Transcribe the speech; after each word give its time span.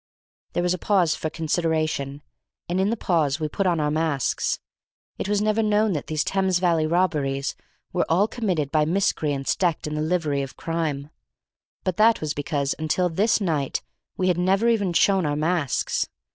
There 0.53 0.63
was 0.63 0.73
a 0.73 0.79
pause 0.79 1.13
for 1.13 1.29
consideration, 1.29 2.23
and 2.67 2.81
in 2.81 2.89
the 2.89 2.97
pause 2.97 3.39
we 3.39 3.47
put 3.47 3.67
on 3.67 3.79
our 3.79 3.91
masks. 3.91 4.57
It 5.19 5.29
was 5.29 5.43
never 5.43 5.61
known 5.61 5.93
that 5.93 6.07
these 6.07 6.23
Thames 6.23 6.57
Valley 6.57 6.87
robberies 6.87 7.53
were 7.93 8.07
all 8.09 8.27
committed 8.27 8.71
by 8.71 8.83
miscreants 8.83 9.55
decked 9.55 9.85
in 9.85 9.93
the 9.93 10.01
livery 10.01 10.41
of 10.41 10.57
crime, 10.57 11.11
but 11.83 11.97
that 11.97 12.19
was 12.19 12.33
because 12.33 12.73
until 12.79 13.09
this 13.09 13.39
night 13.39 13.83
we 14.17 14.27
had 14.27 14.39
never 14.39 14.67
even 14.69 14.91
shown 14.91 15.23
our 15.23 15.35
masks. 15.35 16.07